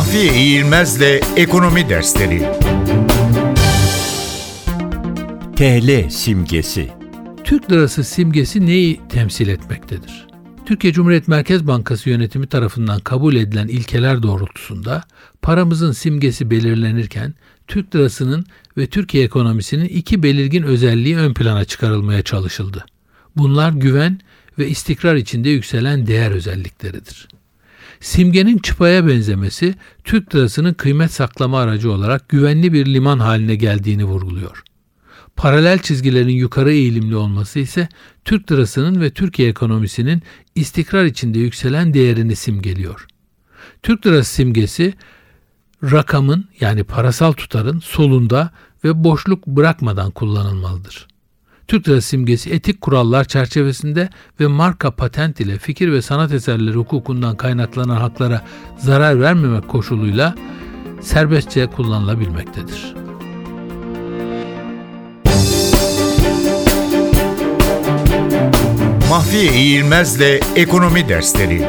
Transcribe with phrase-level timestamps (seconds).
[0.00, 2.38] Mahfiye İğilmez'le Ekonomi Dersleri
[5.56, 6.90] TL simgesi.
[7.44, 10.26] Türk lirası simgesi neyi temsil etmektedir?
[10.66, 15.04] Türkiye Cumhuriyet Merkez Bankası yönetimi tarafından kabul edilen ilkeler doğrultusunda
[15.42, 17.34] paramızın simgesi belirlenirken
[17.66, 22.84] Türk lirasının ve Türkiye ekonomisinin iki belirgin özelliği ön plana çıkarılmaya çalışıldı.
[23.36, 24.20] Bunlar güven
[24.58, 27.28] ve istikrar içinde yükselen değer özellikleridir.
[28.00, 34.62] Simgenin çıpaya benzemesi Türk lirasının kıymet saklama aracı olarak güvenli bir liman haline geldiğini vurguluyor.
[35.36, 37.88] Paralel çizgilerin yukarı eğilimli olması ise
[38.24, 40.22] Türk lirasının ve Türkiye ekonomisinin
[40.54, 43.06] istikrar içinde yükselen değerini simgeliyor.
[43.82, 44.94] Türk lirası simgesi
[45.82, 48.50] rakamın yani parasal tutarın solunda
[48.84, 51.08] ve boşluk bırakmadan kullanılmalıdır.
[51.70, 54.08] Türk lirası simgesi etik kurallar çerçevesinde
[54.40, 58.42] ve marka patent ile fikir ve sanat eserleri hukukundan kaynaklanan haklara
[58.78, 60.34] zarar vermemek koşuluyla
[61.00, 62.94] serbestçe kullanılabilmektedir.
[69.10, 71.68] Mahfiye İğilmez'le Ekonomi Dersleri